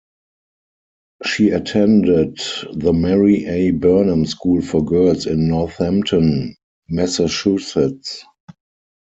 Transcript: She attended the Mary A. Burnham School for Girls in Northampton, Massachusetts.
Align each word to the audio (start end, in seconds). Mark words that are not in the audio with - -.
She 1.27 1.51
attended 1.51 2.39
the 2.73 2.91
Mary 2.91 3.45
A. 3.45 3.69
Burnham 3.69 4.25
School 4.25 4.59
for 4.63 4.83
Girls 4.83 5.27
in 5.27 5.47
Northampton, 5.47 6.55
Massachusetts. 6.89 8.25